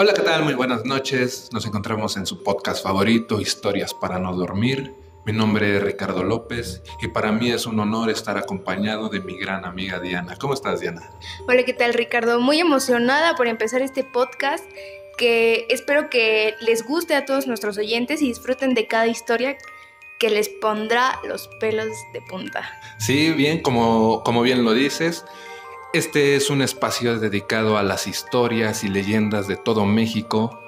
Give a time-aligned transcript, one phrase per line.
[0.00, 0.44] Hola, ¿qué tal?
[0.44, 1.48] Muy buenas noches.
[1.52, 4.94] Nos encontramos en su podcast favorito, Historias para no dormir.
[5.26, 9.36] Mi nombre es Ricardo López y para mí es un honor estar acompañado de mi
[9.36, 10.36] gran amiga Diana.
[10.36, 11.02] ¿Cómo estás, Diana?
[11.48, 12.38] Hola, ¿qué tal, Ricardo?
[12.40, 14.64] Muy emocionada por empezar este podcast
[15.16, 19.58] que espero que les guste a todos nuestros oyentes y disfruten de cada historia
[20.20, 22.70] que les pondrá los pelos de punta.
[23.00, 25.24] Sí, bien, como, como bien lo dices,
[25.92, 30.60] este es un espacio dedicado a las historias y leyendas de todo México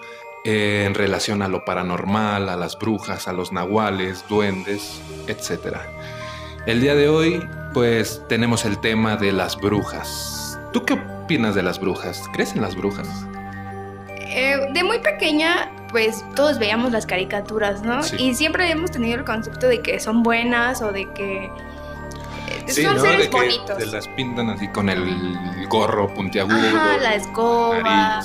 [0.44, 5.77] eh, en relación a lo paranormal, a las brujas, a los nahuales, duendes, etc.
[6.66, 10.58] El día de hoy, pues tenemos el tema de las brujas.
[10.72, 12.24] ¿Tú qué opinas de las brujas?
[12.32, 13.08] ¿Crees en las brujas?
[14.08, 18.00] Eh, de muy pequeña, pues todos veíamos las caricaturas, ¿no?
[18.16, 21.50] Y siempre habíamos tenido el concepto de que son buenas o de que
[22.66, 23.78] eh, son seres bonitos.
[23.78, 26.56] Se las pintan así con el gorro puntiagudo.
[26.56, 28.20] Ajá, la escoba.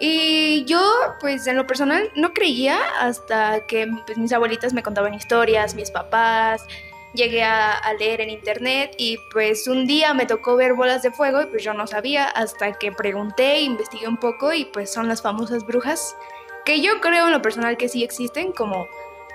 [0.00, 0.80] y yo,
[1.20, 5.90] pues en lo personal, no creía hasta que pues, mis abuelitas me contaban historias, mis
[5.90, 6.66] papás,
[7.12, 11.42] llegué a, leer en internet y pues un día me tocó ver bolas de fuego
[11.42, 15.22] y pues yo no sabía hasta que pregunté, investigué un poco y pues son las
[15.22, 16.16] famosas brujas
[16.64, 18.86] que yo creo en lo personal que sí existen como,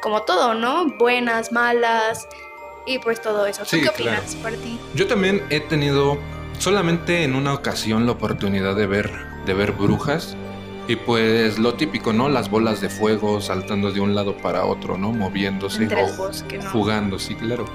[0.01, 0.87] como todo, ¿no?
[0.97, 2.27] Buenas, malas
[2.85, 3.63] y pues todo eso.
[3.63, 4.79] ¿Tú qué opinas por ti?
[4.93, 6.17] Yo también he tenido
[6.59, 9.11] solamente en una ocasión la oportunidad de ver,
[9.45, 10.35] de ver brujas
[10.87, 12.29] y pues lo típico, ¿no?
[12.29, 15.11] Las bolas de fuego saltando de un lado para otro, ¿no?
[15.11, 15.83] Moviéndose.
[15.83, 16.69] Entre bosque, ¿no?
[16.69, 17.65] Jugando, sí, claro.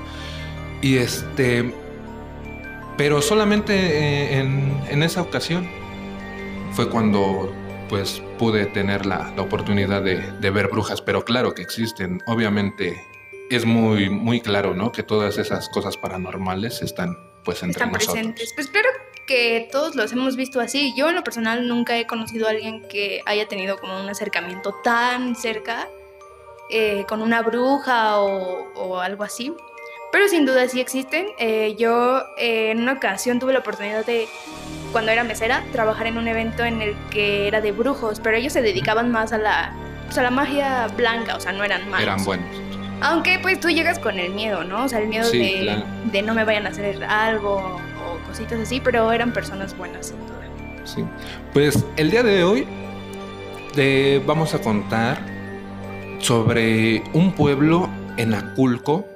[0.81, 1.75] Y este.
[2.97, 5.69] Pero solamente eh, en, esa ocasión
[6.73, 7.53] fue cuando
[7.89, 12.23] pues pude tener la, oportunidad de, ver brujas, pero claro que existen.
[12.27, 13.10] Obviamente
[13.51, 14.93] es muy, muy claro, ¿no?
[14.93, 18.53] Que todas esas cosas paranormales están pues entre están presentes.
[18.55, 18.89] Pues espero
[19.27, 20.95] que todos los hemos visto así.
[20.97, 24.75] Yo en lo personal nunca he conocido a alguien que haya tenido como un acercamiento
[24.85, 25.89] tan cerca
[26.69, 29.53] eh, con una bruja o, algo así.
[30.13, 31.27] Pero sin duda sí existen.
[31.39, 34.29] Eh, yo eh, en una ocasión tuve la oportunidad de,
[34.93, 38.53] cuando era mesera, trabajar en un evento en el que era de brujos, pero ellos
[38.53, 39.73] se dedicaban más a la,
[40.07, 42.03] pues, a la magia blanca, o sea, no eran malos.
[42.03, 42.60] Eran buenos.
[43.03, 44.85] Aunque pues tú llegas con el miedo, ¿no?
[44.85, 47.81] O sea, el miedo de, de no me vayan a hacer algo
[48.27, 50.41] cositas así, pero eran personas buenas sin duda.
[50.85, 51.05] Sí.
[51.53, 52.67] Pues el día de hoy
[53.75, 55.19] te vamos a contar
[56.19, 59.07] sobre un pueblo en Aculco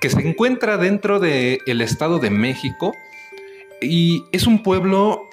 [0.00, 2.92] que se encuentra dentro del el Estado de México
[3.80, 5.28] y es un pueblo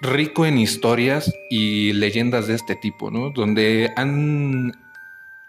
[0.00, 3.30] rico en historias y leyendas de este tipo, ¿no?
[3.30, 4.72] Donde han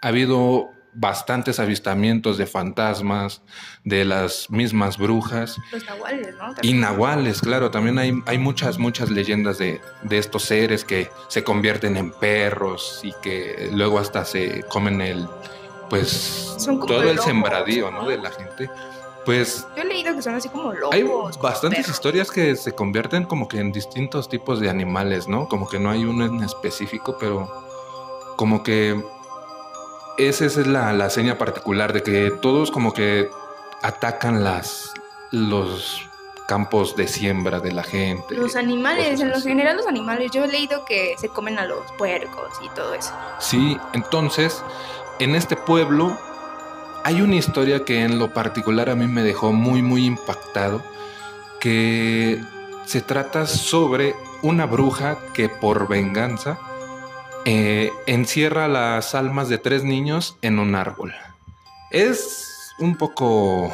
[0.00, 3.42] habido bastantes avistamientos de fantasmas,
[3.84, 5.56] de las mismas brujas.
[5.72, 6.54] Los nahuales, ¿no?
[6.62, 9.80] Y nahuales, claro, también hay, hay muchas, muchas leyendas de,
[10.10, 15.28] estos seres que se convierten en perros y que luego hasta se comen el,
[15.88, 18.08] pues, todo el sembradío, ¿no?
[18.08, 18.68] De la gente.
[19.24, 19.66] Pues...
[19.76, 20.94] Yo he leído que son así como lobos.
[20.94, 21.04] Hay
[21.40, 25.46] bastantes historias que se convierten como que en distintos tipos de animales, ¿no?
[25.46, 27.48] Como que no hay uno en específico, pero
[28.36, 29.00] como que
[30.18, 33.30] esa es la, la seña particular de que todos como que
[33.82, 34.92] atacan las
[35.30, 36.10] los
[36.50, 38.34] campos de siembra de la gente.
[38.34, 41.92] Los animales, en lo general los animales, yo he leído que se comen a los
[41.92, 43.12] puercos y todo eso.
[43.38, 44.64] Sí, entonces,
[45.20, 46.18] en este pueblo
[47.04, 50.82] hay una historia que en lo particular a mí me dejó muy, muy impactado,
[51.60, 52.40] que
[52.84, 56.58] se trata sobre una bruja que por venganza
[57.44, 61.14] eh, encierra las almas de tres niños en un árbol.
[61.90, 63.72] Es un poco,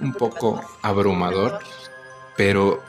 [0.00, 1.60] un poco abrumador,
[2.36, 2.82] pero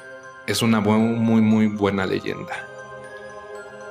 [0.47, 2.55] es una muy, muy buena leyenda.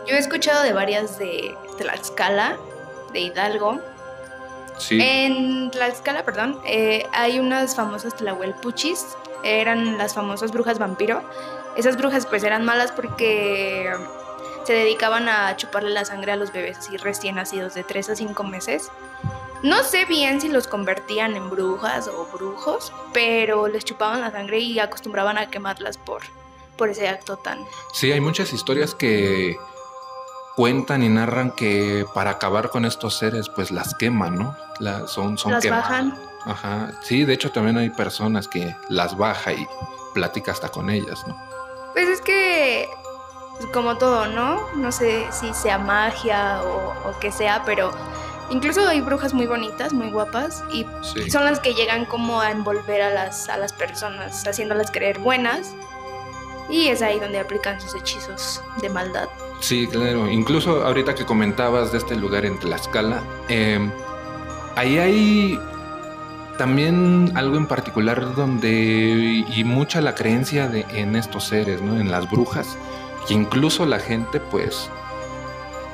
[0.06, 2.56] Yo he escuchado de varias de Tlaxcala,
[3.12, 3.80] de Hidalgo.
[4.78, 4.98] Sí.
[5.00, 9.04] En Tlaxcala, perdón, eh, hay unas famosas Tlahuelpuchis,
[9.44, 11.22] eran las famosas brujas vampiro.
[11.76, 13.90] Esas brujas pues eran malas porque
[14.64, 18.16] se dedicaban a chuparle la sangre a los bebés así recién nacidos de 3 a
[18.16, 18.90] 5 meses.
[19.62, 24.58] No sé bien si los convertían en brujas o brujos, pero les chupaban la sangre
[24.58, 26.22] y acostumbraban a quemarlas por,
[26.76, 27.64] por ese acto tan...
[27.92, 29.56] Sí, hay muchas historias que
[30.54, 34.56] cuentan y narran que para acabar con estos seres pues las queman, ¿no?
[35.06, 36.18] son, son las bajan.
[36.44, 36.92] Ajá.
[37.02, 39.66] Sí, de hecho también hay personas que las baja y
[40.12, 41.36] platica hasta con ellas, ¿no?
[41.94, 42.88] Pues es que
[43.72, 44.60] como todo, ¿no?
[44.76, 47.92] No sé si sea magia o, o qué sea, pero
[48.50, 50.86] incluso hay brujas muy bonitas, muy guapas, y
[51.30, 55.74] son las que llegan como a envolver a las, a las personas, haciéndolas creer buenas.
[56.68, 59.28] Y es ahí donde aplican sus hechizos de maldad.
[59.60, 60.30] Sí, claro.
[60.30, 63.78] Incluso ahorita que comentabas de este lugar en Tlaxcala, eh,
[64.74, 65.60] ahí hay
[66.56, 72.00] también algo en particular donde y mucha la creencia de, en estos seres, ¿no?
[72.00, 72.78] En las brujas,
[73.26, 74.90] que incluso la gente pues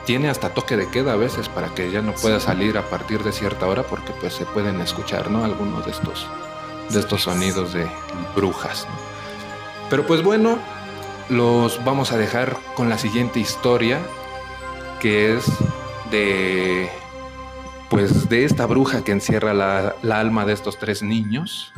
[0.05, 3.23] tiene hasta toque de queda a veces para que ya no pueda salir a partir
[3.23, 5.45] de cierta hora porque pues se pueden escuchar, ¿no?
[5.45, 6.27] Algunos de estos
[6.91, 7.89] de estos sonidos de
[8.35, 8.87] brujas.
[9.89, 10.59] Pero pues bueno,
[11.29, 14.01] los vamos a dejar con la siguiente historia
[14.99, 15.45] que es
[16.11, 16.91] de
[17.89, 21.73] pues de esta bruja que encierra la, la, alma de estos tres niños.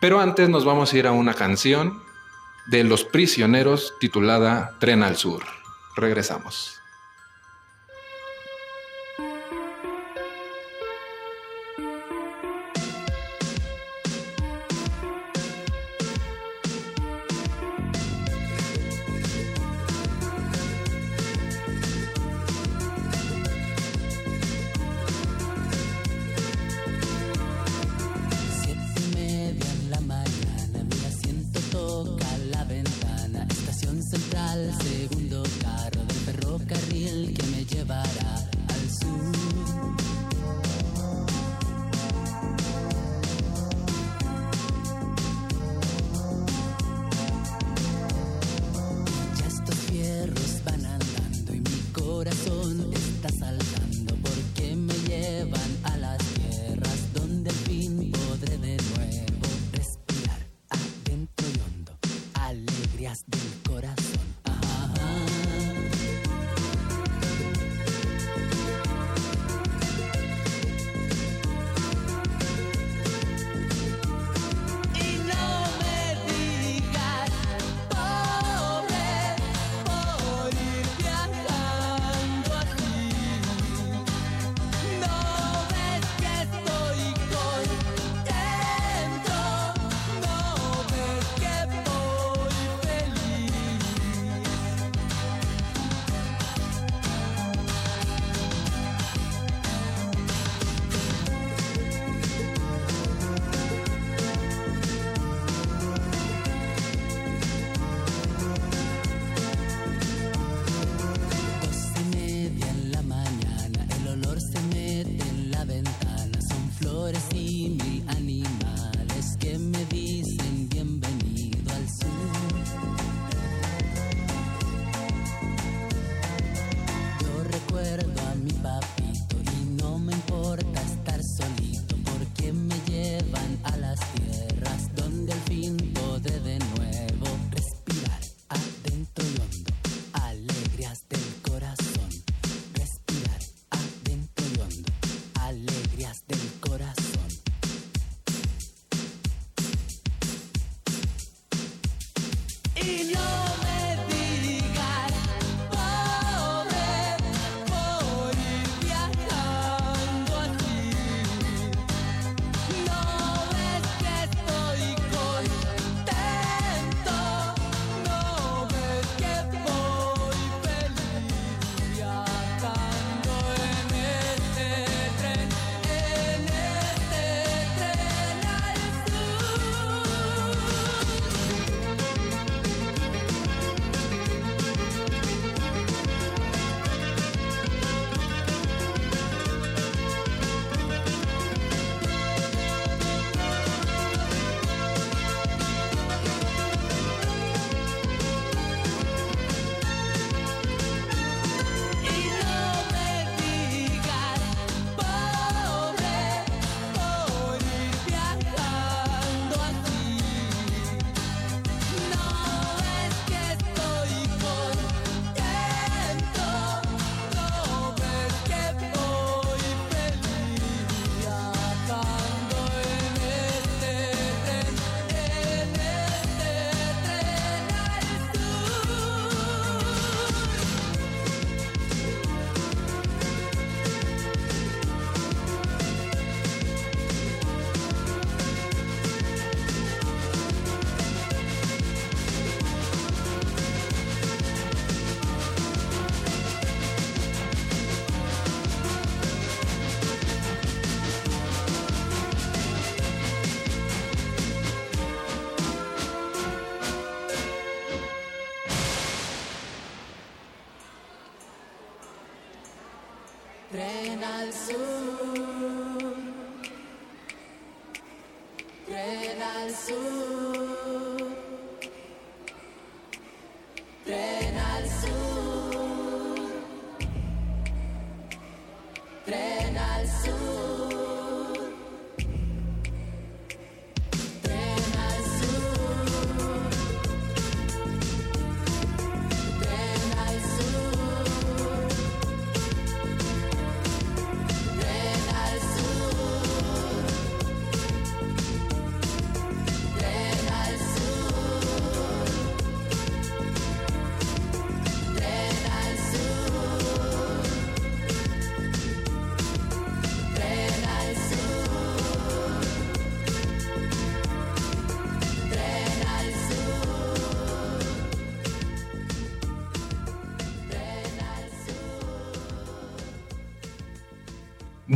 [0.00, 2.02] Pero antes nos vamos a ir a una canción
[2.66, 5.42] de Los Prisioneros titulada Tren al Sur.
[5.96, 6.80] Regresamos.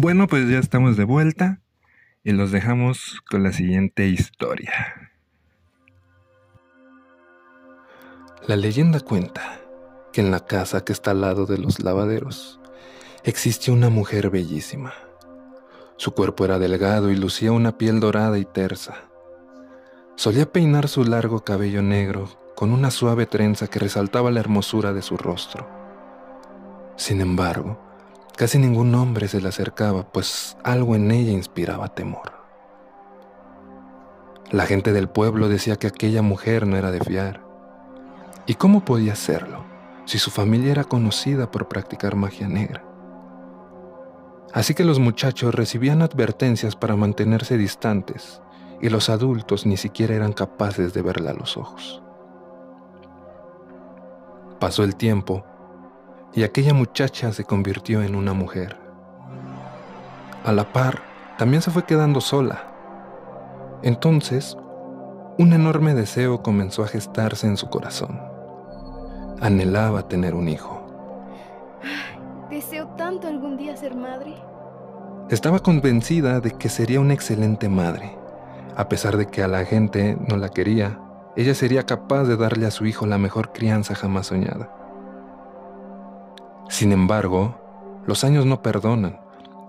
[0.02, 1.60] Bueno, pues ya estamos de vuelta
[2.24, 4.72] y los dejamos con la siguiente historia.
[8.46, 9.60] La leyenda cuenta
[10.10, 12.60] que en la casa que está al lado de los lavaderos
[13.24, 14.94] existe una mujer bellísima.
[15.98, 18.94] Su cuerpo era delgado y lucía una piel dorada y tersa.
[20.16, 22.26] Solía peinar su largo cabello negro
[22.56, 25.68] con una suave trenza que resaltaba la hermosura de su rostro.
[26.96, 27.89] Sin embargo,
[28.40, 32.32] Casi ningún hombre se le acercaba, pues algo en ella inspiraba temor.
[34.50, 37.42] La gente del pueblo decía que aquella mujer no era de fiar.
[38.46, 39.62] ¿Y cómo podía serlo
[40.06, 42.82] si su familia era conocida por practicar magia negra?
[44.54, 48.40] Así que los muchachos recibían advertencias para mantenerse distantes
[48.80, 52.02] y los adultos ni siquiera eran capaces de verla a los ojos.
[54.58, 55.44] Pasó el tiempo
[56.34, 58.76] y aquella muchacha se convirtió en una mujer.
[60.44, 61.00] A la par,
[61.38, 62.64] también se fue quedando sola.
[63.82, 64.56] Entonces,
[65.38, 68.20] un enorme deseo comenzó a gestarse en su corazón.
[69.40, 70.86] Anhelaba tener un hijo.
[72.50, 74.34] Deseo tanto algún día ser madre.
[75.30, 78.16] Estaba convencida de que sería una excelente madre.
[78.76, 81.00] A pesar de que a la gente no la quería,
[81.36, 84.79] ella sería capaz de darle a su hijo la mejor crianza jamás soñada.
[86.70, 87.56] Sin embargo,
[88.06, 89.18] los años no perdonan,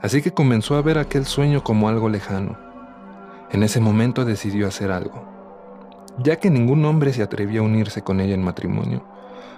[0.03, 2.60] así que comenzó a ver aquel sueño como algo lejano.
[3.50, 5.25] En ese momento decidió hacer algo.
[6.20, 9.03] Ya que ningún hombre se atrevía a unirse con ella en matrimonio,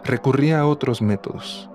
[0.06, 1.70] recurría a otros métodos.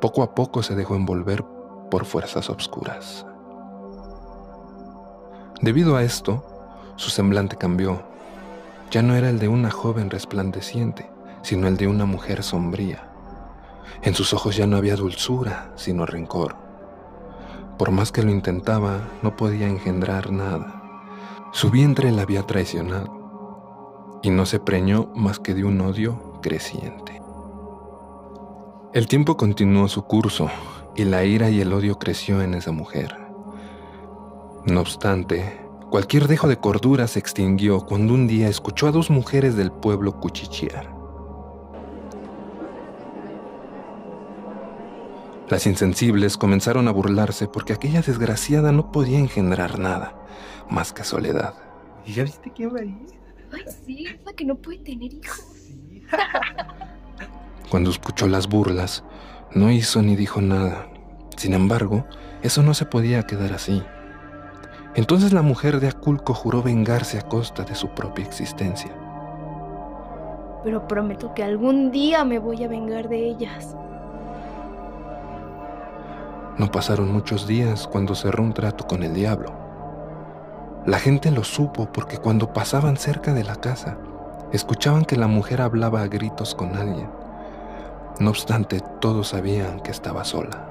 [0.00, 1.44] Poco a poco se dejó envolver
[1.92, 3.24] por fuerzas obscuras.
[5.62, 6.44] Debido a esto,
[6.96, 8.02] su semblante cambió.
[8.90, 11.08] Ya no era el de una joven resplandeciente,
[11.42, 13.08] sino el de una mujer sombría.
[14.02, 16.56] En sus ojos ya no había dulzura, sino rencor.
[17.78, 20.82] Por más que lo intentaba, no podía engendrar nada.
[21.52, 27.22] Su vientre la había traicionado y no se preñó más que de un odio creciente.
[28.92, 30.50] El tiempo continuó su curso
[30.96, 33.16] y la ira y el odio creció en esa mujer.
[34.66, 39.56] No obstante, cualquier dejo de cordura se extinguió cuando un día escuchó a dos mujeres
[39.56, 40.97] del pueblo cuchichear.
[45.50, 50.14] Las insensibles comenzaron a burlarse porque aquella desgraciada no podía engendrar nada
[50.68, 51.54] más que soledad.
[52.04, 53.06] ¿Y ya viste quién va ahí?
[53.52, 55.72] Ay, sí, la que no puede tener hijos.
[57.70, 59.04] Cuando escuchó las burlas,
[59.54, 60.86] no hizo ni dijo nada.
[61.36, 62.04] Sin embargo,
[62.42, 63.82] eso no se podía quedar así.
[64.94, 68.90] Entonces la mujer de Aculco juró vengarse a costa de su propia existencia.
[70.64, 73.76] Pero prometo que algún día me voy a vengar de ellas.
[76.58, 79.52] No pasaron muchos días cuando cerró un trato con el diablo.
[80.86, 83.96] La gente lo supo porque cuando pasaban cerca de la casa,
[84.52, 87.08] escuchaban que la mujer hablaba a gritos con alguien.
[88.18, 90.66] No obstante, todos sabían que estaba sola.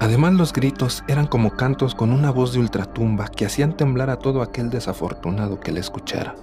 [0.00, 4.18] Además, los gritos eran como cantos con una voz de ultratumba que hacían temblar a
[4.18, 6.34] todo aquel desafortunado que le escuchara.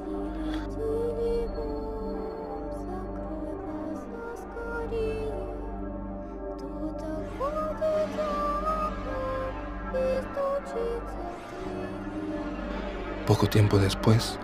[13.29, 14.39] Poco tiempo después,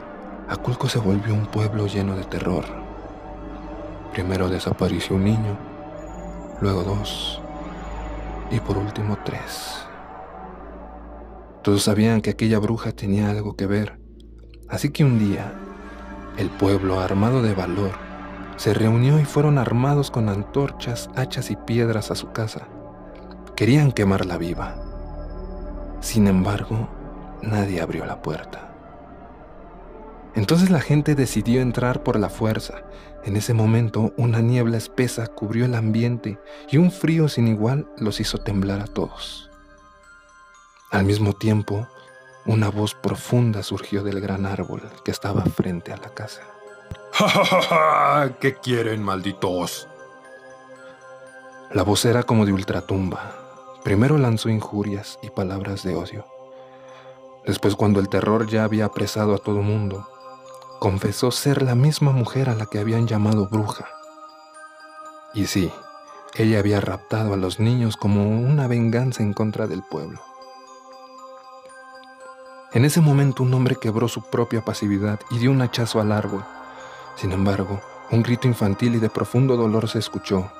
[0.47, 2.65] Aculco se volvió un pueblo lleno de terror.
[4.13, 5.57] Primero desapareció un niño,
[6.61, 7.41] luego dos
[8.51, 9.87] y por último tres.
[11.63, 13.99] Todos sabían que aquella bruja tenía algo que ver,
[14.69, 15.51] así que un día
[16.37, 17.93] el pueblo, armado de valor,
[18.55, 22.67] se reunió y fueron armados con antorchas, hachas y piedras a su casa.
[23.55, 24.75] Querían quemarla viva.
[26.01, 26.87] Sin embargo,
[27.41, 28.74] nadie abrió la puerta.
[30.35, 32.83] Entonces la gente decidió entrar por la fuerza.
[33.23, 36.37] En ese momento una niebla espesa cubrió el ambiente
[36.69, 39.49] y un frío sin igual los hizo temblar a todos.
[40.91, 41.87] Al mismo tiempo,
[42.45, 46.41] una voz profunda surgió del gran árbol que estaba frente a la casa.
[47.13, 49.87] ¡Ja, ja, ja, qué quieren, malditos?
[51.71, 53.35] La voz era como de ultratumba.
[53.83, 56.25] Primero lanzó injurias y palabras de odio.
[57.45, 60.07] Después, cuando el terror ya había apresado a todo mundo,
[60.85, 63.87] confesó ser la misma mujer a la que habían llamado bruja.
[65.33, 65.71] Y sí,
[66.35, 70.21] ella había raptado a los niños como una venganza en contra del pueblo.
[72.71, 76.45] En ese momento un hombre quebró su propia pasividad y dio un hachazo al árbol.
[77.15, 80.51] Sin embargo, un grito infantil y de profundo dolor se escuchó.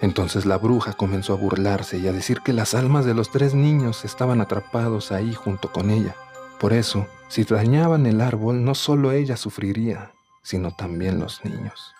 [0.00, 3.52] Entonces la bruja comenzó a burlarse y a decir que las almas de los tres
[3.52, 6.16] niños estaban atrapados ahí junto con ella.
[6.62, 11.92] Por eso, si dañaban el árbol, no solo ella sufriría, sino también los niños.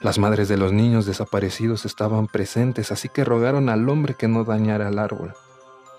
[0.00, 4.44] Las madres de los niños desaparecidos estaban presentes, así que rogaron al hombre que no
[4.44, 5.32] dañara el árbol,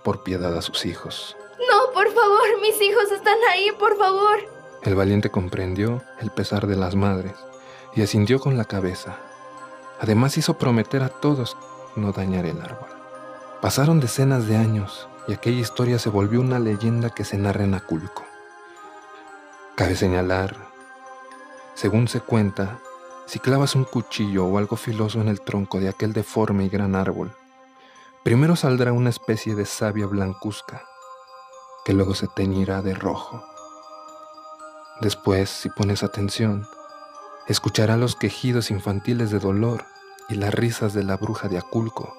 [0.04, 1.36] por piedad a sus hijos.
[1.68, 4.38] No, por favor, mis hijos están ahí, por favor.
[4.84, 7.34] El valiente comprendió el pesar de las madres
[7.96, 9.18] y asintió con la cabeza.
[10.00, 11.58] Además hizo prometer a todos
[11.96, 12.90] no dañar el árbol.
[13.62, 17.76] Pasaron decenas de años y aquella historia se volvió una leyenda que se narra en
[17.76, 18.26] Aculco.
[19.76, 20.58] Cabe señalar,
[21.76, 22.80] según se cuenta,
[23.28, 26.96] si clavas un cuchillo o algo filoso en el tronco de aquel deforme y gran
[26.96, 27.32] árbol,
[28.24, 30.84] primero saldrá una especie de savia blancuzca,
[31.86, 33.44] que luego se teñirá de rojo.
[35.00, 36.66] Después, si pones atención,
[37.48, 39.86] escuchará los quejidos infantiles de dolor
[40.28, 42.16] y las risas de la bruja de Aculco,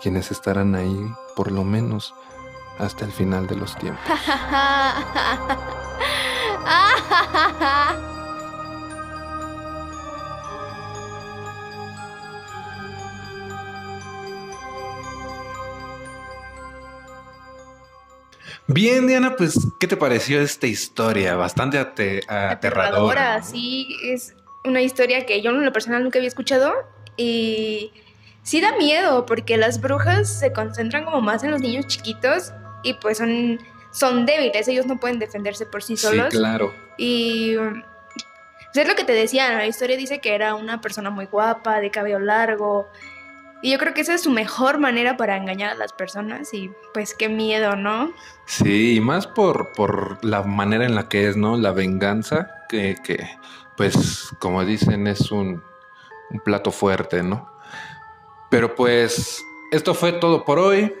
[0.00, 2.14] quienes estarán ahí por lo menos
[2.78, 4.04] hasta el final de los tiempos.
[18.70, 21.36] Bien, Diana, pues, ¿qué te pareció esta historia?
[21.36, 22.50] Bastante aterradora.
[22.50, 26.74] Aterradora, sí, es una historia que yo en lo personal nunca había escuchado
[27.16, 27.92] y
[28.48, 32.94] sí da miedo porque las brujas se concentran como más en los niños chiquitos y
[32.94, 33.58] pues son,
[33.90, 36.28] son débiles, ellos no pueden defenderse por sí solos.
[36.30, 36.72] Sí, claro.
[36.96, 41.26] Y pues, es lo que te decía, la historia dice que era una persona muy
[41.26, 42.88] guapa, de cabello largo.
[43.60, 46.70] Y yo creo que esa es su mejor manera para engañar a las personas y
[46.94, 48.14] pues qué miedo, ¿no?
[48.46, 51.58] Sí, y más por, por la manera en la que es, ¿no?
[51.58, 53.28] La venganza, que, que
[53.76, 55.62] pues como dicen es un,
[56.30, 57.57] un plato fuerte, ¿no?
[58.50, 60.94] Pero pues esto fue todo por hoy.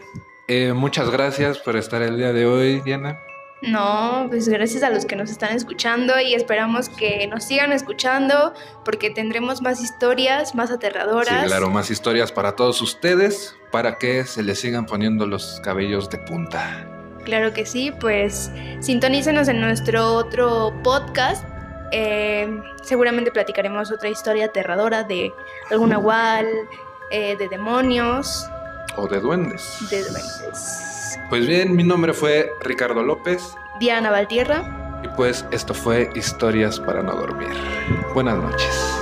[0.46, 3.18] Eh, muchas gracias por estar el día de hoy, Diana.
[3.60, 8.54] No, pues gracias a los que nos están escuchando y esperamos que nos sigan escuchando
[8.84, 11.42] porque tendremos más historias, más aterradoras.
[11.42, 16.08] Sí, claro, más historias para todos ustedes para que se les sigan poniendo los cabellos
[16.08, 16.88] de punta.
[17.24, 21.44] Claro que sí, pues sintonícenos en nuestro otro podcast.
[21.90, 22.48] Eh,
[22.82, 25.32] seguramente platicaremos otra historia aterradora de
[25.70, 26.46] algún nahual,
[27.10, 28.48] eh, de demonios.
[28.96, 29.78] O de duendes.
[29.90, 31.18] De duendes.
[31.28, 33.54] Pues bien, mi nombre fue Ricardo López.
[33.78, 35.00] Diana Valtierra.
[35.04, 37.50] Y pues esto fue Historias para no dormir.
[38.14, 38.98] Buenas noches.